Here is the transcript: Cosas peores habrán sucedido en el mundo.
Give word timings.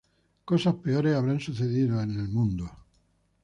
Cosas 0.45 0.73
peores 0.77 1.13
habrán 1.15 1.39
sucedido 1.39 2.01
en 2.01 2.09
el 2.19 2.27
mundo. 2.27 2.67